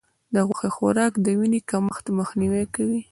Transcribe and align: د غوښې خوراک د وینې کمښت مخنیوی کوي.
د 0.33 0.35
غوښې 0.47 0.69
خوراک 0.75 1.13
د 1.19 1.27
وینې 1.39 1.59
کمښت 1.69 2.05
مخنیوی 2.19 2.63
کوي. 2.75 3.01